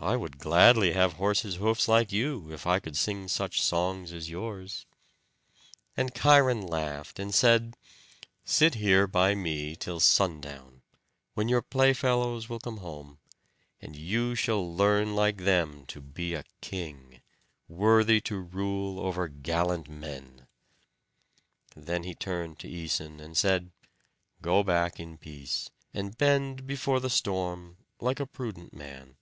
"I 0.00 0.16
would 0.16 0.36
gladly 0.36 0.92
have 0.92 1.14
horse's 1.14 1.54
hoofs 1.56 1.88
like 1.88 2.12
you, 2.12 2.52
if 2.52 2.66
I 2.66 2.78
could 2.78 2.94
sing 2.94 3.26
such 3.26 3.62
songs 3.62 4.12
as 4.12 4.28
yours." 4.28 4.84
And 5.96 6.12
Cheiron 6.14 6.60
laughed, 6.60 7.18
and 7.18 7.34
said, 7.34 7.78
"Sit 8.44 8.74
here 8.74 9.06
by 9.06 9.34
me 9.34 9.74
till 9.74 10.00
sundown, 10.00 10.82
when 11.32 11.48
your 11.48 11.62
playfellows 11.62 12.50
will 12.50 12.58
come 12.58 12.78
home, 12.78 13.16
and 13.80 13.96
you 13.96 14.34
shall 14.34 14.76
learn 14.76 15.16
like 15.16 15.38
them 15.38 15.86
to 15.86 16.02
be 16.02 16.34
a 16.34 16.44
king, 16.60 17.22
worthy 17.66 18.20
to 18.22 18.36
rule 18.36 19.00
over 19.00 19.26
gallant 19.26 19.88
men." 19.88 20.46
Then 21.74 22.02
he 22.04 22.14
turned 22.14 22.58
to 22.58 22.68
Æson, 22.68 23.22
and 23.22 23.38
said, 23.38 23.72
"Go 24.42 24.62
back 24.62 25.00
in 25.00 25.16
peace, 25.16 25.70
and 25.94 26.18
bend 26.18 26.66
before 26.66 27.00
the 27.00 27.08
storm 27.08 27.78
like 28.02 28.20
a 28.20 28.26
prudent 28.26 28.74
man. 28.74 29.16